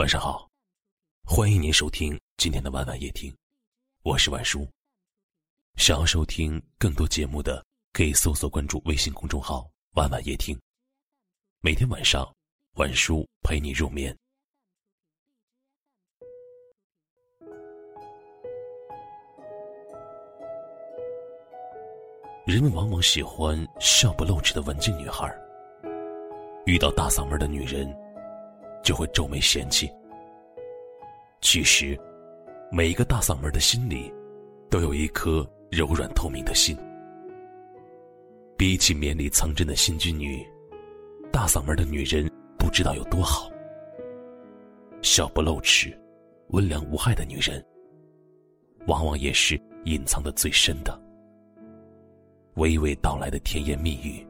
[0.00, 0.48] 晚上好，
[1.26, 3.30] 欢迎您收听今天的晚晚夜听，
[4.02, 4.66] 我是晚叔。
[5.76, 7.62] 想要收听更多节目的，
[7.92, 10.58] 可以搜索关注微信公众号“晚晚夜听”，
[11.60, 12.26] 每天晚上
[12.76, 14.16] 晚叔陪你入眠。
[22.46, 25.30] 人们往往喜欢笑不露齿的文静女孩，
[26.64, 27.94] 遇到大嗓门的女人。
[28.90, 29.88] 就会皱眉嫌弃。
[31.40, 31.96] 其实，
[32.72, 34.12] 每一个大嗓门的心里，
[34.68, 36.76] 都有一颗柔软透明的心。
[38.58, 40.44] 比起绵里藏针的新居女，
[41.30, 43.48] 大嗓门的女人不知道有多好。
[45.02, 45.96] 笑不露齿、
[46.48, 47.64] 温良无害的女人，
[48.88, 51.00] 往往也是隐藏的最深的。
[52.56, 54.26] 娓娓道来的甜言蜜语，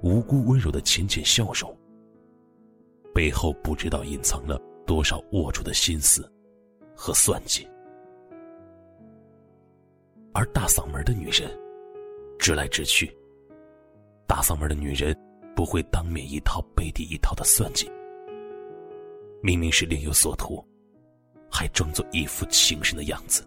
[0.00, 1.77] 无辜温柔的浅浅笑容。
[3.18, 6.32] 背后不知道隐藏了多少龌龊的心思
[6.94, 7.68] 和算计，
[10.32, 11.50] 而大嗓门的女人，
[12.38, 13.12] 直来直去。
[14.24, 15.12] 大嗓门的女人
[15.56, 17.90] 不会当面一套背地一套的算计，
[19.42, 20.64] 明明是另有所图，
[21.50, 23.44] 还装作一副情深的样子。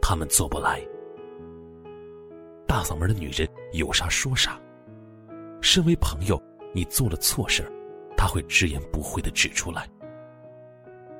[0.00, 0.80] 他们做不来。
[2.64, 4.56] 大嗓门的女人有啥说啥。
[5.60, 6.40] 身为朋友，
[6.72, 7.72] 你做了错事儿。
[8.26, 9.88] 他会直言不讳的指出来。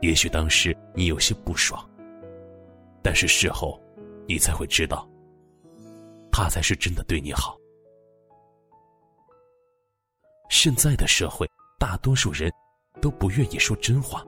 [0.00, 1.88] 也许当时你有些不爽，
[3.00, 3.80] 但是事后，
[4.26, 5.08] 你才会知道，
[6.32, 7.56] 他才是真的对你好。
[10.50, 11.48] 现在的社会，
[11.78, 12.52] 大多数人
[13.00, 14.26] 都不愿意说真话，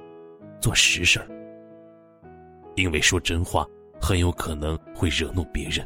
[0.60, 1.26] 做实事儿，
[2.76, 3.66] 因为说真话
[4.00, 5.84] 很有可能会惹怒别人。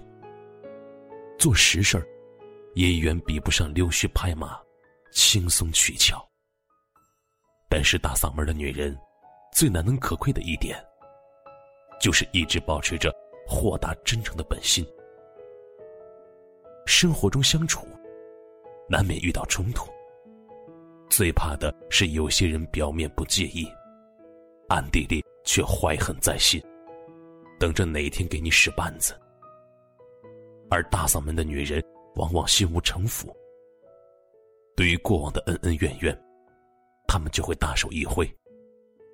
[1.39, 2.07] 做实事儿，
[2.75, 4.61] 也远比不上溜须拍马，
[5.11, 6.23] 轻松取巧。
[7.75, 8.95] 但是大嗓门的女人，
[9.51, 10.79] 最难能可贵的一点，
[11.99, 13.11] 就是一直保持着
[13.49, 14.87] 豁达真诚的本心。
[16.85, 17.89] 生活中相处，
[18.91, 19.91] 难免遇到冲突。
[21.09, 23.67] 最怕的是有些人表面不介意，
[24.69, 26.63] 暗地里却怀恨在心，
[27.59, 29.19] 等着哪天给你使绊子。
[30.69, 31.83] 而大嗓门的女人，
[32.17, 33.35] 往往心无城府，
[34.77, 36.15] 对于过往的恩恩怨怨。
[37.07, 38.27] 他们就会大手一挥，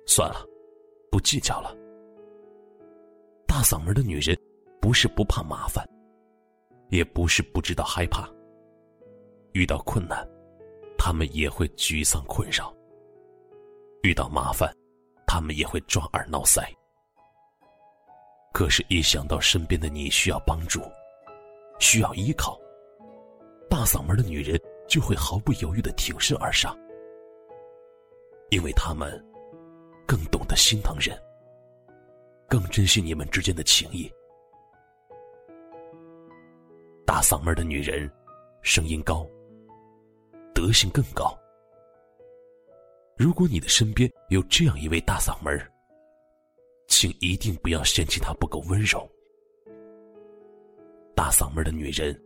[0.05, 0.45] 算了，
[1.11, 1.75] 不计较了。
[3.45, 4.37] 大嗓门的女人，
[4.79, 5.85] 不是不怕麻烦，
[6.89, 8.29] 也不是不知道害怕。
[9.53, 10.25] 遇到困难，
[10.97, 12.73] 他们也会沮丧困扰；
[14.03, 14.71] 遇到麻烦，
[15.25, 16.63] 他们也会抓耳挠腮。
[18.53, 20.81] 可是，一想到身边的你需要帮助，
[21.79, 22.59] 需要依靠，
[23.69, 26.77] 大嗓门的女人就会毫不犹豫的挺身而上。
[28.49, 29.11] 因为他们
[30.07, 31.15] 更懂得心疼人，
[32.47, 34.11] 更珍惜你们之间的情谊。
[37.05, 38.09] 大嗓门的女人，
[38.63, 39.27] 声音高，
[40.53, 41.37] 德行更高。
[43.17, 45.59] 如果你的身边有这样一位大嗓门
[46.87, 49.07] 请一定不要嫌弃她不够温柔。
[51.15, 52.19] 大嗓门的女人，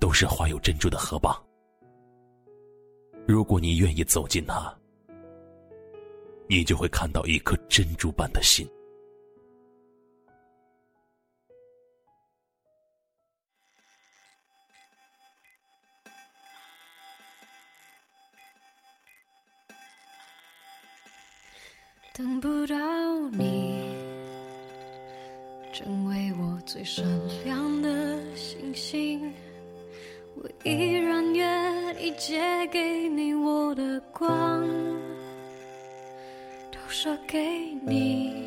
[0.00, 1.40] 都是花有珍珠的荷蚌。
[3.28, 4.76] 如果你愿意走进她。
[6.54, 8.68] 你就会看到一颗珍珠般的心。
[22.12, 22.76] 等不到
[23.30, 23.96] 你，
[25.72, 27.02] 成为我最闪
[27.46, 29.32] 亮的星星，
[30.36, 34.62] 我依然愿意借给你我的光。
[37.02, 38.44] 说给你，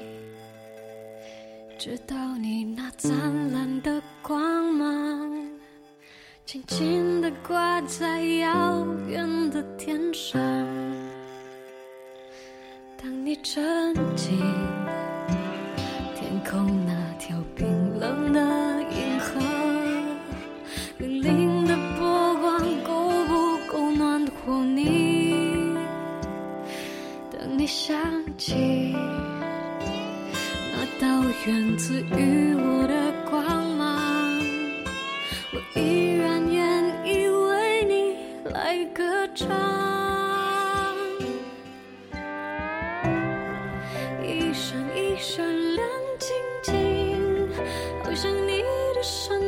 [1.78, 3.12] 直到你那灿
[3.52, 5.50] 烂的光芒，
[6.46, 10.42] 轻轻地挂在遥远的天上。
[12.98, 14.40] 当你沉浸
[16.16, 18.40] 天空那条冰冷的
[18.84, 19.42] 银河，
[20.98, 21.65] 粼粼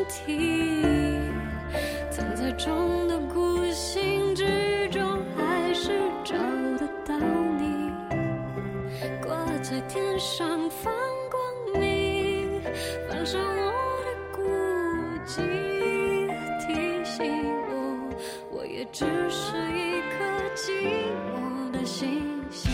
[0.08, 1.20] 身体，
[2.10, 5.92] 藏在中的孤星之中，还是
[6.24, 6.34] 找
[6.78, 7.18] 得到
[7.60, 7.92] 你。
[9.22, 10.94] 挂在天上放
[11.30, 12.62] 光明，
[13.10, 13.74] 焚烧我
[14.06, 14.42] 的孤
[15.26, 15.42] 寂，
[16.66, 18.16] 提醒我，
[18.52, 20.16] 我也只是一颗
[20.56, 20.72] 寂
[21.36, 22.72] 寞的星星。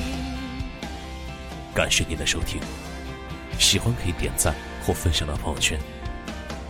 [1.74, 2.62] 感谢您的收听，
[3.58, 4.54] 喜欢可以点赞
[4.86, 5.80] 或分享到朋友圈，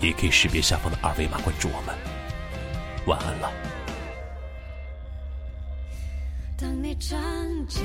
[0.07, 1.95] 也可以识别下方的二维码关注我们。
[3.05, 3.51] 晚安了。
[6.57, 7.17] 当你站
[7.67, 7.81] 起